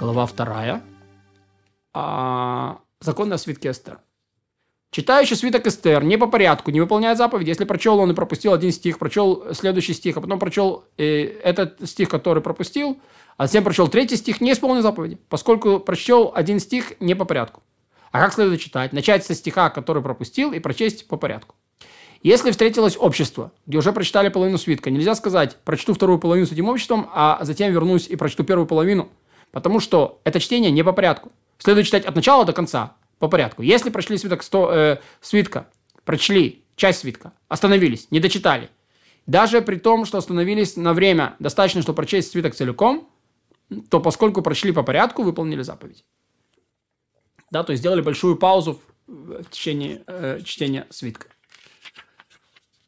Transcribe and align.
Глава 0.00 0.24
вторая. 0.24 0.82
А, 1.92 2.78
закон 3.00 3.30
о 3.34 3.36
свитке 3.36 3.70
Эстер. 3.70 3.98
Читающий 4.90 5.36
свиток 5.36 5.66
Эстер 5.66 6.02
не 6.04 6.16
по 6.16 6.26
порядку, 6.26 6.70
не 6.70 6.80
выполняет 6.80 7.18
заповедь. 7.18 7.48
Если 7.48 7.64
прочел 7.64 7.98
он 7.98 8.10
и 8.10 8.14
пропустил 8.14 8.54
один 8.54 8.72
стих, 8.72 8.98
прочел 8.98 9.52
следующий 9.52 9.92
стих, 9.92 10.16
а 10.16 10.22
потом 10.22 10.38
прочел 10.38 10.84
э, 10.96 11.26
этот 11.44 11.86
стих, 11.86 12.08
который 12.08 12.42
пропустил, 12.42 12.98
а 13.36 13.46
затем 13.46 13.62
прочел 13.62 13.88
третий 13.88 14.16
стих, 14.16 14.40
не 14.40 14.52
исполнил 14.52 14.80
заповеди, 14.80 15.18
поскольку 15.28 15.78
прочел 15.78 16.32
один 16.34 16.60
стих 16.60 16.94
не 17.00 17.14
по 17.14 17.26
порядку. 17.26 17.62
А 18.10 18.20
как 18.20 18.32
следует 18.32 18.58
читать? 18.58 18.94
Начать 18.94 19.26
со 19.26 19.34
стиха, 19.34 19.68
который 19.68 20.02
пропустил, 20.02 20.52
и 20.52 20.60
прочесть 20.60 21.08
по 21.08 21.18
порядку. 21.18 21.56
Если 22.22 22.50
встретилось 22.50 22.96
общество, 22.98 23.52
где 23.66 23.76
уже 23.76 23.92
прочитали 23.92 24.30
половину 24.30 24.56
свитка, 24.56 24.90
нельзя 24.90 25.14
сказать, 25.14 25.58
прочту 25.64 25.92
вторую 25.92 26.18
половину 26.18 26.46
с 26.46 26.52
этим 26.52 26.70
обществом, 26.70 27.10
а 27.14 27.38
затем 27.42 27.70
вернусь 27.70 28.08
и 28.08 28.16
прочту 28.16 28.44
первую 28.44 28.66
половину, 28.66 29.10
потому 29.52 29.80
что 29.80 30.20
это 30.24 30.40
чтение 30.40 30.70
не 30.70 30.82
по 30.82 30.92
порядку. 30.92 31.32
Следует 31.58 31.86
читать 31.86 32.04
от 32.04 32.14
начала 32.14 32.44
до 32.44 32.52
конца, 32.52 32.96
по 33.18 33.28
порядку. 33.28 33.62
Если 33.62 33.90
прочли 33.90 34.16
свиток 34.18 34.42
100, 34.42 34.72
э, 34.72 34.98
свитка, 35.20 35.68
прочли 36.04 36.64
часть 36.74 37.00
свитка, 37.00 37.32
остановились, 37.48 38.08
не 38.10 38.18
дочитали, 38.18 38.70
даже 39.26 39.60
при 39.60 39.76
том, 39.76 40.06
что 40.06 40.18
остановились 40.18 40.76
на 40.76 40.94
время, 40.94 41.36
достаточно, 41.38 41.82
чтобы 41.82 41.96
прочесть 41.96 42.32
свиток 42.32 42.54
целиком, 42.54 43.08
то 43.90 44.00
поскольку 44.00 44.42
прочли 44.42 44.72
по 44.72 44.82
порядку, 44.82 45.22
выполнили 45.22 45.62
заповедь. 45.62 46.04
Да, 47.50 47.62
то 47.62 47.72
есть 47.72 47.82
сделали 47.82 48.00
большую 48.00 48.36
паузу 48.36 48.80
в 49.06 49.44
течение 49.50 50.02
э, 50.06 50.40
чтения 50.44 50.86
свитка. 50.90 51.28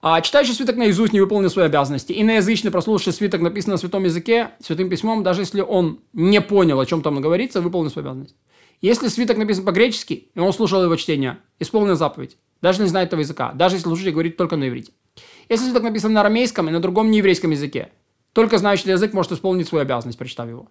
А 0.04 0.20
читающий 0.20 0.52
свиток 0.52 0.74
наизусть 0.74 1.12
не 1.12 1.20
выполнил 1.20 1.48
свои 1.48 1.66
обязанности. 1.66 2.12
Иноязычный, 2.12 2.72
прослушавший 2.72 3.12
свиток, 3.12 3.40
написанный 3.40 3.74
на 3.74 3.78
святом 3.78 4.02
языке, 4.02 4.50
святым 4.60 4.90
письмом, 4.90 5.22
даже 5.22 5.42
если 5.42 5.60
он 5.60 6.00
не 6.12 6.40
понял, 6.40 6.80
о 6.80 6.86
чем 6.86 7.02
там 7.02 7.20
говорится, 7.20 7.60
выполнил 7.60 7.88
свою 7.88 8.08
обязанность. 8.08 8.34
Если 8.80 9.06
свиток 9.06 9.36
написан 9.36 9.64
по-гречески, 9.64 10.30
и 10.34 10.40
он 10.40 10.52
слушал 10.52 10.82
его 10.82 10.96
чтение, 10.96 11.38
исполнил 11.60 11.94
заповедь, 11.94 12.36
даже 12.60 12.82
не 12.82 12.88
знает 12.88 13.08
этого 13.10 13.20
языка, 13.20 13.52
даже 13.54 13.76
если 13.76 13.84
слушатель 13.84 14.10
говорит 14.10 14.36
только 14.36 14.56
на 14.56 14.68
иврите. 14.68 14.90
Если 15.48 15.66
свиток 15.66 15.84
написан 15.84 16.12
на 16.12 16.22
арамейском 16.22 16.68
и 16.68 16.72
на 16.72 16.80
другом 16.80 17.12
нееврейском 17.12 17.52
языке, 17.52 17.90
только 18.32 18.58
знающий 18.58 18.90
язык 18.90 19.12
может 19.12 19.30
исполнить 19.30 19.68
свою 19.68 19.82
обязанность, 19.82 20.18
прочитав 20.18 20.48
его. 20.48 20.66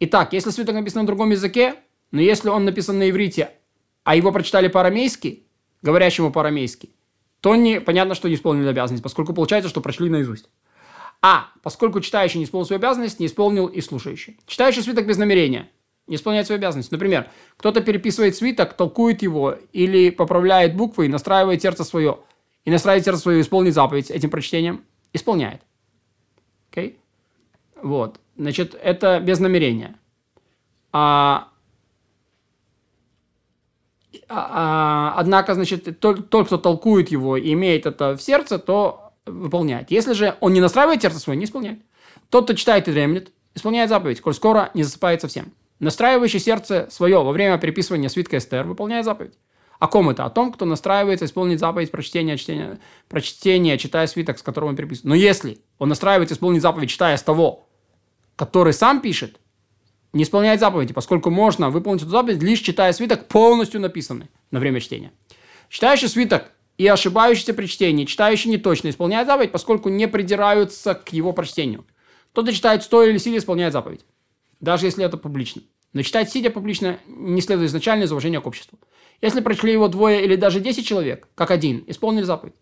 Итак, 0.00 0.32
если 0.32 0.50
свиток 0.50 0.74
написан 0.74 1.02
на 1.02 1.06
другом 1.06 1.30
языке, 1.30 1.76
но 2.10 2.20
если 2.20 2.48
он 2.48 2.64
написан 2.64 2.98
на 2.98 3.08
иврите, 3.08 3.52
а 4.02 4.16
его 4.16 4.32
прочитали 4.32 4.66
по-арамейски, 4.66 5.44
говорящему 5.82 6.32
по-арамейски, 6.32 6.90
то 7.40 7.54
не, 7.54 7.80
понятно, 7.80 8.14
что 8.14 8.28
не 8.28 8.34
исполнили 8.34 8.68
обязанность, 8.68 9.02
поскольку 9.02 9.32
получается, 9.34 9.68
что 9.68 9.80
прочли 9.80 10.08
наизусть. 10.08 10.48
А, 11.22 11.48
поскольку 11.62 12.00
читающий 12.00 12.38
не 12.38 12.44
исполнил 12.44 12.66
свою 12.66 12.78
обязанность, 12.78 13.20
не 13.20 13.26
исполнил 13.26 13.66
и 13.66 13.80
слушающий. 13.80 14.38
Читающий 14.46 14.82
свиток 14.82 15.06
без 15.06 15.16
намерения 15.16 15.70
не 16.06 16.16
исполняет 16.16 16.46
свою 16.46 16.58
обязанность. 16.58 16.92
Например, 16.92 17.28
кто-то 17.56 17.80
переписывает 17.80 18.36
свиток, 18.36 18.74
толкует 18.74 19.22
его 19.22 19.56
или 19.72 20.10
поправляет 20.10 20.76
буквы 20.76 21.06
и 21.06 21.08
настраивает 21.08 21.62
сердце 21.62 21.84
свое. 21.84 22.20
И 22.64 22.70
настраивает 22.70 23.04
сердце 23.04 23.22
свое 23.22 23.40
исполнить 23.40 23.74
заповедь 23.74 24.10
этим 24.10 24.30
прочтением. 24.30 24.84
Исполняет. 25.12 25.62
Окей? 26.70 26.98
Okay? 27.74 27.82
Вот. 27.82 28.20
Значит, 28.36 28.78
это 28.80 29.20
без 29.20 29.38
намерения. 29.38 29.96
А, 30.92 31.48
однако, 34.28 35.54
значит, 35.54 36.00
тот, 36.00 36.28
тот, 36.30 36.46
кто 36.46 36.58
толкует 36.58 37.10
его 37.10 37.36
и 37.36 37.52
имеет 37.52 37.86
это 37.86 38.16
в 38.16 38.22
сердце, 38.22 38.58
то 38.58 39.12
выполняет. 39.26 39.90
Если 39.90 40.12
же 40.12 40.36
он 40.40 40.52
не 40.52 40.60
настраивает 40.60 41.02
сердце 41.02 41.18
свое, 41.18 41.38
не 41.38 41.44
исполняет. 41.44 41.80
Тот, 42.30 42.44
кто 42.44 42.54
читает 42.54 42.88
и 42.88 42.92
дремлет, 42.92 43.32
исполняет 43.54 43.88
заповедь, 43.88 44.20
коль 44.20 44.34
скоро 44.34 44.70
не 44.74 44.82
засыпает 44.82 45.20
совсем. 45.20 45.52
Настраивающий 45.78 46.40
сердце 46.40 46.88
свое 46.90 47.22
во 47.22 47.32
время 47.32 47.58
переписывания 47.58 48.08
свитка 48.08 48.38
Эстер 48.38 48.64
выполняет 48.64 49.04
заповедь. 49.04 49.34
О 49.78 49.88
ком 49.88 50.08
это? 50.08 50.24
О 50.24 50.30
том, 50.30 50.52
кто 50.52 50.64
настраивается 50.64 51.26
исполнить 51.26 51.60
заповедь 51.60 51.90
прочтения, 51.90 52.38
чтения, 52.38 52.78
прочтения, 53.08 53.76
читая 53.76 54.06
свиток, 54.06 54.38
с 54.38 54.42
которым 54.42 54.70
он 54.70 54.76
переписывает. 54.76 55.04
Но 55.04 55.14
если 55.14 55.58
он 55.78 55.90
настраивается 55.90 56.34
исполнить 56.34 56.62
заповедь, 56.62 56.90
читая 56.90 57.16
с 57.16 57.22
того, 57.22 57.66
который 58.36 58.72
сам 58.72 59.00
пишет, 59.00 59.38
не 60.16 60.22
исполняет 60.22 60.60
заповеди, 60.60 60.94
поскольку 60.94 61.30
можно 61.30 61.70
выполнить 61.70 62.02
эту 62.02 62.10
заповедь, 62.10 62.42
лишь 62.42 62.60
читая 62.60 62.92
свиток, 62.92 63.28
полностью 63.28 63.80
написанный 63.80 64.28
на 64.50 64.58
время 64.58 64.80
чтения. 64.80 65.12
Читающий 65.68 66.08
свиток 66.08 66.50
и 66.78 66.86
ошибающийся 66.86 67.54
при 67.54 67.66
чтении, 67.66 68.06
читающий 68.06 68.50
не 68.50 68.56
точно 68.56 68.88
исполняет 68.88 69.26
заповедь, 69.26 69.52
поскольку 69.52 69.88
не 69.88 70.08
придираются 70.08 70.94
к 70.94 71.12
его 71.12 71.32
прочтению. 71.32 71.84
Кто-то 72.32 72.52
читает 72.52 72.82
стоя 72.82 73.10
или 73.10 73.18
сидя, 73.18 73.38
исполняет 73.38 73.72
заповедь. 73.72 74.04
Даже 74.60 74.86
если 74.86 75.04
это 75.04 75.16
публично. 75.16 75.62
Но 75.92 76.02
читать 76.02 76.30
сидя 76.30 76.50
публично 76.50 76.98
не 77.06 77.40
следует 77.40 77.68
изначально 77.68 78.04
из 78.04 78.12
уважения 78.12 78.40
к 78.40 78.46
обществу. 78.46 78.78
Если 79.20 79.40
прочли 79.40 79.72
его 79.72 79.88
двое 79.88 80.24
или 80.24 80.36
даже 80.36 80.60
десять 80.60 80.86
человек, 80.86 81.28
как 81.34 81.50
один, 81.50 81.84
исполнили 81.86 82.24
заповедь. 82.24 82.54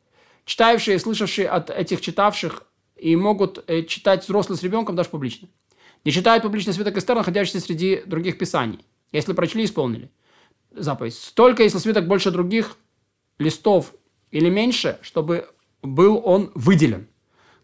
Читающие, 0.44 0.98
слышавшие 0.98 1.48
от 1.48 1.70
этих 1.70 2.00
читавших 2.00 2.64
и 2.96 3.16
могут 3.16 3.64
э, 3.66 3.82
читать 3.82 4.24
взрослые 4.24 4.58
с 4.58 4.62
ребенком 4.62 4.94
даже 4.94 5.08
публично. 5.08 5.48
Не 6.04 6.12
читают 6.12 6.42
публичный 6.42 6.74
свиток 6.74 6.96
Эстер, 6.98 7.16
находящийся 7.16 7.60
среди 7.60 8.02
других 8.04 8.36
писаний. 8.38 8.80
Если 9.12 9.32
прочли, 9.32 9.64
исполнили 9.64 10.10
заповедь. 10.70 11.32
Только 11.34 11.62
если 11.62 11.78
свиток 11.78 12.06
больше 12.06 12.30
других 12.30 12.76
листов 13.38 13.94
или 14.30 14.50
меньше, 14.50 14.98
чтобы 15.02 15.48
был 15.82 16.20
он 16.24 16.50
выделен. 16.54 17.08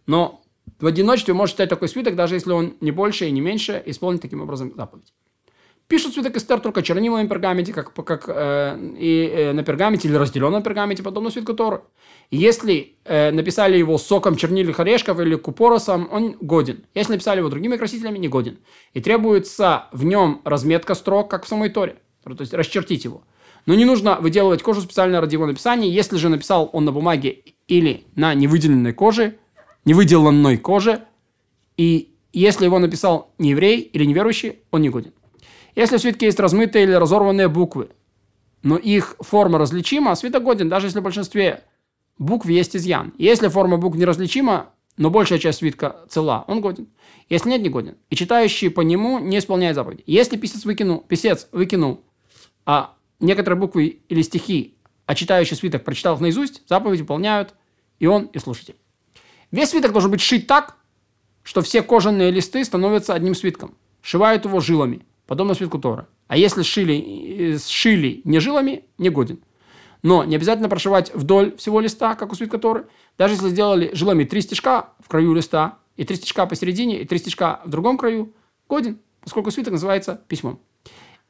Но 0.06 0.42
в 0.78 0.86
одиночестве 0.86 1.34
может 1.34 1.54
читать 1.54 1.68
такой 1.68 1.88
свиток, 1.88 2.16
даже 2.16 2.34
если 2.36 2.52
он 2.52 2.76
не 2.80 2.90
больше 2.90 3.26
и 3.26 3.30
не 3.30 3.40
меньше, 3.40 3.82
исполнить 3.86 4.22
таким 4.22 4.40
образом 4.40 4.72
заповедь. 4.74 5.12
Пишут 5.90 6.16
Эстер 6.16 6.60
только 6.60 6.84
чернилами 6.84 7.24
на 7.24 7.28
пергаменте, 7.28 7.72
как, 7.72 7.92
как 7.92 8.26
э, 8.28 8.78
и 8.96 9.28
э, 9.28 9.52
на 9.52 9.64
пергаменте 9.64 10.06
или 10.06 10.14
разделенном 10.14 10.62
пергаменте, 10.62 11.02
подобно 11.02 11.30
свитку 11.30 11.52
Торы. 11.52 11.80
Если 12.30 12.94
э, 13.04 13.32
написали 13.32 13.76
его 13.76 13.98
соком 13.98 14.36
чернильных 14.36 14.78
орешков 14.78 15.18
или 15.18 15.34
купоросом, 15.34 16.08
он 16.12 16.36
годен. 16.40 16.84
Если 16.94 17.14
написали 17.14 17.40
его 17.40 17.48
другими 17.48 17.76
красителями, 17.76 18.18
не 18.18 18.28
годен. 18.28 18.58
И 18.94 19.00
требуется 19.00 19.86
в 19.90 20.04
нем 20.04 20.42
разметка 20.44 20.94
строк, 20.94 21.28
как 21.28 21.44
в 21.44 21.48
самой 21.48 21.70
Торе. 21.70 21.96
То 22.22 22.36
есть 22.38 22.54
расчертить 22.54 23.02
его. 23.02 23.24
Но 23.66 23.74
не 23.74 23.84
нужно 23.84 24.20
выделывать 24.20 24.62
кожу 24.62 24.82
специально 24.82 25.20
ради 25.20 25.34
его 25.34 25.46
написания. 25.46 25.90
Если 25.90 26.18
же 26.18 26.28
написал 26.28 26.70
он 26.72 26.84
на 26.84 26.92
бумаге 26.92 27.42
или 27.66 28.04
на 28.14 28.32
невыделенной 28.34 28.92
коже, 28.92 29.38
невыделанной 29.84 30.56
коже, 30.56 31.02
и 31.76 32.14
если 32.32 32.66
его 32.66 32.78
написал 32.78 33.34
не 33.38 33.50
еврей 33.50 33.80
или 33.80 34.04
неверующий, 34.04 34.60
он 34.70 34.82
не 34.82 34.88
годен. 34.88 35.10
Если 35.80 35.96
в 35.96 36.00
свитке 36.02 36.26
есть 36.26 36.38
размытые 36.38 36.84
или 36.84 36.92
разорванные 36.92 37.48
буквы, 37.48 37.88
но 38.62 38.76
их 38.76 39.16
форма 39.18 39.58
различима, 39.58 40.14
свиток 40.14 40.42
годен, 40.42 40.68
даже 40.68 40.88
если 40.88 41.00
в 41.00 41.02
большинстве 41.02 41.64
букв 42.18 42.46
есть 42.46 42.76
изъян. 42.76 43.14
Если 43.16 43.48
форма 43.48 43.78
букв 43.78 43.96
неразличима, 43.96 44.74
но 44.98 45.08
большая 45.08 45.38
часть 45.38 45.60
свитка 45.60 46.04
цела, 46.10 46.44
он 46.48 46.60
годен. 46.60 46.88
Если 47.30 47.48
нет, 47.48 47.62
не 47.62 47.70
годен. 47.70 47.96
И 48.10 48.14
читающий 48.14 48.68
по 48.68 48.82
нему 48.82 49.20
не 49.20 49.38
исполняет 49.38 49.74
заповедь. 49.74 50.02
Если 50.04 50.36
писец 50.36 50.66
выкинул, 50.66 50.98
писец 51.00 51.48
выкинул 51.50 52.04
а 52.66 52.94
некоторые 53.18 53.58
буквы 53.58 54.02
или 54.10 54.20
стихи, 54.20 54.76
а 55.06 55.14
читающий 55.14 55.56
свиток 55.56 55.82
прочитал 55.82 56.16
их 56.16 56.20
наизусть, 56.20 56.60
заповедь 56.68 57.00
выполняют 57.00 57.54
и 57.98 58.04
он, 58.04 58.26
и 58.26 58.38
слушатель. 58.38 58.76
Весь 59.50 59.70
свиток 59.70 59.92
должен 59.92 60.10
быть 60.10 60.20
шит 60.20 60.46
так, 60.46 60.76
что 61.42 61.62
все 61.62 61.80
кожаные 61.80 62.30
листы 62.30 62.62
становятся 62.66 63.14
одним 63.14 63.34
свитком. 63.34 63.78
Шивают 64.02 64.44
его 64.44 64.60
жилами, 64.60 65.06
подобно 65.30 65.54
свитку 65.54 65.78
Тора. 65.78 66.08
А 66.26 66.36
если 66.36 66.64
шили, 66.64 67.56
сшили 67.56 68.20
не 68.24 68.40
жилами, 68.40 68.86
не 68.98 69.10
годен. 69.10 69.38
Но 70.02 70.24
не 70.24 70.34
обязательно 70.34 70.68
прошивать 70.68 71.14
вдоль 71.14 71.56
всего 71.56 71.78
листа, 71.78 72.16
как 72.16 72.32
у 72.32 72.34
свитка 72.34 72.58
Торы. 72.58 72.88
Даже 73.16 73.34
если 73.34 73.48
сделали 73.48 73.92
жилами 73.94 74.24
три 74.24 74.40
стежка 74.40 74.88
в 74.98 75.08
краю 75.08 75.32
листа, 75.32 75.78
и 75.96 76.04
три 76.04 76.16
стежка 76.16 76.46
посередине, 76.46 77.00
и 77.00 77.04
три 77.04 77.18
стежка 77.18 77.60
в 77.64 77.70
другом 77.70 77.96
краю, 77.96 78.34
годен, 78.68 78.98
поскольку 79.20 79.52
свиток 79.52 79.74
называется 79.74 80.20
письмом. 80.26 80.58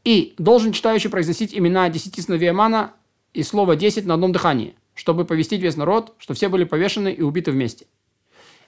И 0.03 0.35
должен 0.39 0.73
читающий 0.73 1.11
произносить 1.11 1.55
имена 1.55 1.91
десяти 1.91 2.23
сыновей 2.23 2.53
Амана 2.53 2.95
и 3.35 3.43
слово 3.43 3.77
десять 3.77 4.07
на 4.07 4.15
одном 4.15 4.33
дыхании, 4.33 4.77
чтобы 4.95 5.27
повестить 5.27 5.61
весь 5.61 5.77
народ, 5.77 6.15
что 6.17 6.33
все 6.33 6.49
были 6.49 6.65
повешены 6.65 7.13
и 7.13 7.21
убиты 7.21 7.51
вместе. 7.51 7.85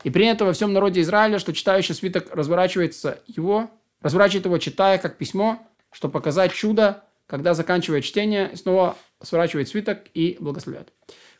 И 0.04 0.10
принято 0.10 0.44
во 0.44 0.52
всем 0.52 0.74
народе 0.74 1.00
Израиля, 1.00 1.38
что 1.38 1.54
читающий 1.54 1.94
свиток 1.94 2.28
разворачивается 2.34 3.20
его, 3.26 3.70
разворачивает 4.02 4.44
его, 4.44 4.58
читая 4.58 4.98
как 4.98 5.18
письмо, 5.18 5.66
чтобы 5.90 6.12
показать 6.12 6.52
чудо, 6.52 7.04
когда 7.26 7.54
заканчивает 7.54 8.04
чтение, 8.04 8.56
снова 8.56 8.96
сворачивает 9.22 9.68
свиток 9.68 10.00
и 10.14 10.36
благословляет. 10.40 10.92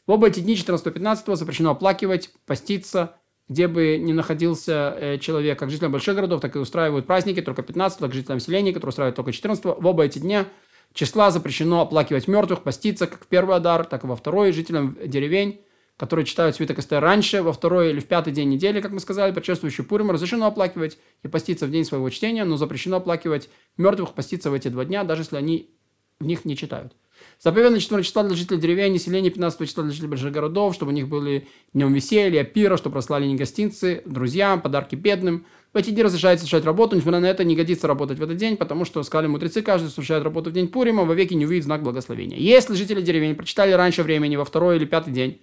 В 0.06 0.12
оба 0.12 0.29
эти 0.29 0.41
дни 0.41 0.55
14-15 0.55 1.37
запрещено 1.37 1.70
оплакивать, 1.70 2.31
поститься, 2.47 3.17
где 3.49 3.69
бы 3.69 3.99
ни 3.99 4.12
находился 4.12 4.97
э, 4.99 5.19
человек, 5.19 5.59
как 5.59 5.70
жителям 5.70 5.93
больших 5.93 6.14
городов, 6.14 6.41
так 6.41 6.56
и 6.56 6.59
устраивают 6.59 7.06
праздники 7.06 7.43
только 7.43 7.62
15 7.62 8.00
как 8.00 8.12
жителям 8.14 8.41
селений, 8.41 8.73
которые 8.73 8.91
устраивают 8.91 9.17
только 9.17 9.32
14 9.32 9.65
В 9.65 9.87
оба 9.87 10.05
эти 10.05 10.19
дня 10.19 10.47
числа 10.94 11.31
запрещено 11.31 11.81
оплакивать 11.81 12.29
мертвых, 12.29 12.62
поститься, 12.62 13.06
как 13.06 13.25
в 13.25 13.26
первый 13.26 13.56
адар, 13.56 13.85
так 13.85 14.05
и 14.05 14.06
во 14.06 14.17
второй, 14.17 14.53
жителям 14.53 14.97
деревень, 15.05 15.61
которые 16.03 16.27
читают 16.27 16.57
свиток 16.57 16.81
Эстер 16.81 17.01
раньше, 17.01 17.45
во 17.45 17.53
второй 17.53 17.91
или 17.91 18.01
в 18.01 18.07
пятый 18.07 18.33
день 18.33 18.49
недели, 18.49 18.81
как 18.81 18.91
мы 18.91 18.99
сказали, 18.99 19.31
предшествующий 19.31 19.85
Пурим, 19.85 20.11
разрешено 20.11 20.47
оплакивать 20.47 20.99
и 21.23 21.29
поститься 21.29 21.65
в 21.65 21.71
день 21.71 21.85
своего 21.85 22.11
чтения, 22.11 22.43
но 22.43 22.57
запрещено 22.57 22.97
оплакивать 22.97 23.49
мертвых, 23.77 24.13
поститься 24.13 24.51
в 24.51 24.55
эти 24.55 24.67
два 24.67 24.85
дня, 24.85 25.05
даже 25.05 25.23
если 25.23 25.37
они 25.37 25.71
в 26.19 26.27
них 26.27 26.45
не 26.45 26.57
читают. 26.57 26.93
Заповедано 27.39 27.79
4 27.79 28.03
числа 28.03 28.25
для 28.25 28.35
жителей 28.35 28.59
деревень, 28.59 28.99
селений 28.99 29.31
15 29.31 29.69
числа 29.69 29.85
для 29.85 29.93
жителей 29.93 30.09
больших 30.09 30.33
городов, 30.33 30.75
чтобы 30.75 30.91
у 30.91 30.95
них 30.95 31.07
были 31.07 31.47
днем 31.73 31.93
веселья, 31.93 32.43
пира, 32.43 32.77
чтобы 32.77 32.97
рослали 32.97 33.25
не 33.25 33.37
гостинцы, 33.37 34.03
друзьям, 34.05 34.61
подарки 34.61 34.97
бедным. 34.97 35.47
В 35.73 35.77
эти 35.77 35.91
дни 35.91 36.03
разрешается 36.03 36.45
совершать 36.45 36.65
работу, 36.65 36.97
несмотря 36.97 37.21
на 37.21 37.27
это 37.27 37.45
не 37.45 37.55
годится 37.55 37.87
работать 37.87 38.19
в 38.19 38.23
этот 38.25 38.39
день, 38.39 38.57
потому 38.57 38.85
что, 38.85 39.05
сказали 39.05 39.29
мудрецы, 39.29 39.63
каждый 39.63 39.89
совершает 39.89 40.25
работу 40.25 40.51
в 40.51 40.53
день 40.53 40.67
Пурима, 40.67 41.05
вовеки 41.05 41.35
не 41.35 41.47
увидит 41.47 41.63
знак 41.63 41.85
благословения. 41.85 42.39
Если 42.39 42.75
жители 42.75 43.01
деревень 43.03 43.37
прочитали 43.37 43.71
раньше 43.71 44.03
времени, 44.03 44.35
во 44.35 44.45
второй 44.45 44.79
или 44.79 44.85
пятый 44.85 45.13
день, 45.13 45.41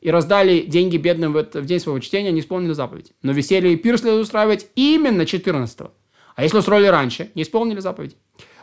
и 0.00 0.10
раздали 0.10 0.62
деньги 0.62 0.96
бедным 0.96 1.32
в, 1.32 1.36
это, 1.36 1.60
в 1.60 1.66
день 1.66 1.80
своего 1.80 1.98
чтения, 2.00 2.32
не 2.32 2.40
исполнили 2.40 2.72
заповедь. 2.72 3.12
Но 3.22 3.32
веселье 3.32 3.72
и 3.72 3.76
пир 3.76 3.98
следует 3.98 4.24
устраивать 4.24 4.68
именно 4.74 5.26
14 5.26 5.80
-го. 5.80 5.90
А 6.34 6.42
если 6.42 6.58
устроили 6.58 6.86
раньше, 6.86 7.30
не 7.34 7.42
исполнили 7.42 7.80
заповедь. 7.80 8.16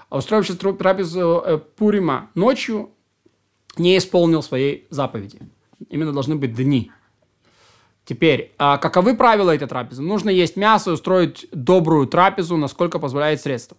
А 0.09 0.17
устроивший 0.17 0.55
трапезу 0.55 1.43
э, 1.45 1.57
Пурима 1.57 2.29
ночью, 2.35 2.91
не 3.77 3.97
исполнил 3.97 4.43
своей 4.43 4.85
заповеди. 4.89 5.39
Именно 5.89 6.13
должны 6.13 6.35
быть 6.35 6.53
дни. 6.53 6.91
Теперь, 8.05 8.53
а 8.57 8.77
каковы 8.77 9.15
правила 9.15 9.55
этой 9.55 9.67
трапезы? 9.67 10.01
Нужно 10.01 10.29
есть 10.29 10.57
мясо 10.57 10.91
и 10.91 10.93
устроить 10.93 11.47
добрую 11.51 12.05
трапезу, 12.07 12.57
насколько 12.57 12.99
позволяет 12.99 13.41
средства. 13.41 13.77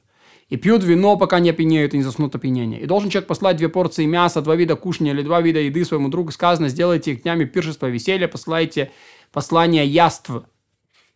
И 0.48 0.56
пьют 0.56 0.84
вино, 0.84 1.16
пока 1.16 1.40
не 1.40 1.50
опьянеют 1.50 1.94
и 1.94 1.96
не 1.96 2.02
заснут 2.02 2.34
опьянение. 2.34 2.80
И 2.80 2.86
должен 2.86 3.10
человек 3.10 3.28
послать 3.28 3.56
две 3.56 3.68
порции 3.68 4.04
мяса, 4.04 4.42
два 4.42 4.56
вида 4.56 4.76
кушания 4.76 5.12
или 5.12 5.22
два 5.22 5.40
вида 5.40 5.60
еды 5.60 5.84
своему 5.84 6.08
другу. 6.08 6.30
Сказано, 6.32 6.68
сделайте 6.68 7.12
их 7.12 7.22
днями 7.22 7.44
пиршества 7.44 7.86
веселья, 7.86 8.28
посылайте 8.28 8.90
послание 9.32 9.86
яств 9.86 10.30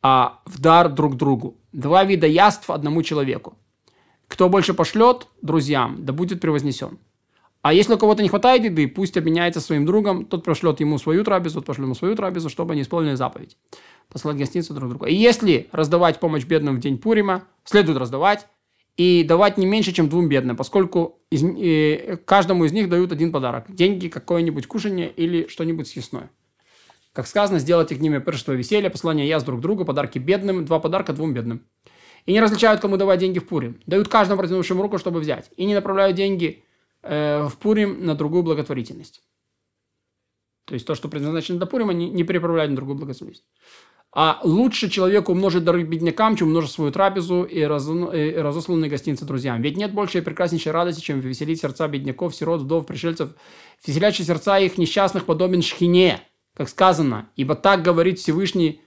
а, 0.03 0.41
в 0.47 0.61
дар 0.61 0.89
друг 0.89 1.17
другу. 1.17 1.57
Два 1.73 2.05
вида 2.05 2.27
яств 2.27 2.71
одному 2.71 3.03
человеку. 3.03 3.59
Кто 4.29 4.49
больше 4.49 4.75
пошлет 4.75 5.27
друзьям, 5.43 6.05
да 6.05 6.13
будет 6.13 6.41
превознесен. 6.41 6.99
А 7.61 7.73
если 7.73 7.95
у 7.95 7.99
кого-то 7.99 8.23
не 8.23 8.29
хватает 8.29 8.65
еды, 8.65 8.87
пусть 8.87 9.17
обменяется 9.17 9.61
своим 9.61 9.85
другом, 9.85 10.25
тот 10.25 10.45
пошлет 10.45 10.81
ему 10.81 10.97
свою 10.99 11.25
трапезу, 11.25 11.57
тот 11.57 11.67
пошлет 11.67 11.85
ему 11.85 11.95
свою 11.95 12.15
трапезу, 12.15 12.49
чтобы 12.49 12.73
они 12.73 12.83
исполнили 12.83 13.15
заповедь. 13.15 13.57
Посылать 14.09 14.37
гостиницу 14.37 14.75
друг 14.75 14.91
другу. 14.91 15.07
И 15.07 15.15
если 15.15 15.69
раздавать 15.73 16.21
помощь 16.21 16.45
бедным 16.45 16.77
в 16.77 16.81
день 16.81 16.99
Пурима, 16.99 17.45
следует 17.65 17.99
раздавать 17.99 18.47
и 18.99 19.23
давать 19.23 19.57
не 19.59 19.65
меньше, 19.65 19.93
чем 19.93 20.09
двум 20.09 20.29
бедным, 20.29 20.57
поскольку 20.57 21.21
из, 21.31 21.43
э, 21.43 22.17
каждому 22.25 22.65
из 22.65 22.73
них 22.73 22.89
дают 22.89 23.13
один 23.13 23.31
подарок. 23.31 23.73
Деньги, 23.73 24.09
какое-нибудь 24.09 24.67
кушание 24.67 25.09
или 25.09 25.47
что-нибудь 25.47 25.87
съестное. 25.87 26.31
Как 27.13 27.29
сказано, 27.29 27.61
сделать 27.61 27.93
их 27.93 28.01
ними 28.01 28.19
пиршество 28.19 28.53
веселье, 28.53 28.91
послание 28.91 29.29
я 29.29 29.39
с 29.39 29.45
друг 29.45 29.61
другу, 29.61 29.85
подарки 29.85 30.19
бедным, 30.19 30.65
два 30.65 30.81
подарка 30.81 31.13
двум 31.13 31.33
бедным. 31.33 31.65
И 32.27 32.33
не 32.33 32.41
различают, 32.41 32.81
кому 32.81 32.97
давать 32.97 33.21
деньги 33.21 33.39
в 33.39 33.47
Пурим. 33.47 33.81
Дают 33.87 34.09
каждому 34.09 34.41
протянувшему 34.41 34.83
руку, 34.83 34.99
чтобы 34.99 35.21
взять. 35.21 35.49
И 35.57 35.65
не 35.65 35.75
направляют 35.75 36.17
деньги 36.17 36.65
э, 37.03 37.47
в 37.47 37.57
Пурим 37.57 38.05
на 38.05 38.17
другую 38.17 38.43
благотворительность. 38.43 39.23
То 40.65 40.75
есть 40.75 40.87
то, 40.87 40.97
что 40.97 41.09
предназначено 41.09 41.59
для 41.59 41.67
Пурима, 41.67 41.93
не, 41.93 42.11
не 42.11 42.25
переправляют 42.25 42.71
на 42.71 42.77
другую 42.77 42.99
благотворительность. 42.99 43.49
А 44.13 44.41
лучше 44.43 44.89
человеку 44.89 45.33
умножить 45.33 45.65
дары 45.65 45.83
беднякам, 45.83 46.35
чем 46.35 46.49
умножить 46.49 46.73
свою 46.73 46.91
трапезу 46.91 47.43
и, 47.43 47.63
раз, 47.63 47.87
и 47.89 48.35
разосланные 48.37 48.91
гостиницы 48.91 49.27
друзьям. 49.27 49.61
Ведь 49.61 49.77
нет 49.77 49.93
большей 49.93 50.23
и 50.23 50.25
прекраснейшей 50.25 50.73
радости, 50.73 51.03
чем 51.03 51.21
веселить 51.21 51.61
сердца 51.61 51.87
бедняков, 51.89 52.35
сирот, 52.35 52.63
вдов, 52.63 52.87
пришельцев. 52.87 53.31
Веселящие 53.87 54.27
сердца 54.27 54.59
их 54.59 54.79
несчастных 54.79 55.27
подобен 55.27 55.61
шхине, 55.61 56.23
как 56.57 56.71
сказано. 56.71 57.29
Ибо 57.37 57.55
так 57.55 57.83
говорит 57.83 58.19
Всевышний, 58.19 58.81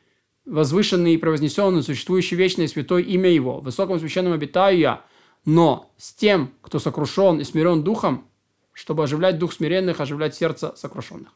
возвышенный 0.45 1.13
и 1.13 1.17
превознесенный, 1.17 1.83
существующий 1.83 2.35
вечное 2.35 2.67
святое 2.67 3.03
имя 3.03 3.29
Его. 3.29 3.59
Высоком 3.59 3.99
священном 3.99 4.33
обитаю 4.33 4.77
я, 4.77 5.05
но 5.45 5.93
с 5.97 6.13
тем, 6.13 6.51
кто 6.61 6.79
сокрушен 6.79 7.39
и 7.39 7.43
смирен 7.43 7.83
духом, 7.83 8.27
чтобы 8.73 9.03
оживлять 9.03 9.37
дух 9.37 9.53
смиренных, 9.53 10.01
оживлять 10.01 10.33
сердце 10.33 10.73
сокрушенных. 10.75 11.29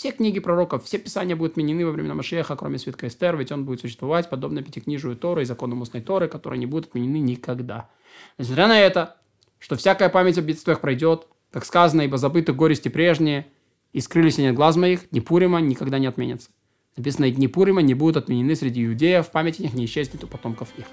Все 0.00 0.12
книги 0.12 0.40
пророков, 0.40 0.86
все 0.86 0.96
писания 0.96 1.36
будут 1.36 1.52
отменены 1.52 1.84
во 1.84 1.92
времена 1.92 2.14
Машеха, 2.14 2.56
кроме 2.56 2.78
свитка 2.78 3.06
Эстер, 3.06 3.36
ведь 3.36 3.52
он 3.52 3.66
будет 3.66 3.82
существовать 3.82 4.30
подобно 4.30 4.62
пятикнижию 4.62 5.14
Торы 5.14 5.42
и 5.42 5.44
закону 5.44 5.78
устной 5.78 6.00
Торы, 6.00 6.26
которые 6.26 6.58
не 6.58 6.64
будут 6.64 6.88
отменены 6.88 7.18
никогда. 7.18 7.90
Несмотря 8.38 8.66
на 8.66 8.80
это, 8.80 9.18
что 9.58 9.76
всякая 9.76 10.08
память 10.08 10.38
о 10.38 10.40
бедствиях 10.40 10.80
пройдет, 10.80 11.26
как 11.50 11.66
сказано, 11.66 12.00
ибо 12.00 12.16
забыты 12.16 12.54
горести 12.54 12.88
прежние, 12.88 13.48
и 13.92 14.00
скрылись 14.00 14.38
они 14.38 14.48
от 14.48 14.56
глаз 14.56 14.76
моих, 14.76 15.12
ни 15.12 15.20
Пурима 15.20 15.60
никогда 15.60 15.98
не 15.98 16.06
отменятся. 16.06 16.48
Написано, 16.96 17.26
и 17.26 17.32
дни 17.32 17.52
не 17.82 17.92
будут 17.92 18.16
отменены 18.16 18.56
среди 18.56 18.86
иудеев, 18.86 19.30
память 19.30 19.60
о 19.60 19.64
них 19.64 19.74
не 19.74 19.84
исчезнет 19.84 20.24
у 20.24 20.26
потомков 20.26 20.70
их. 20.78 20.86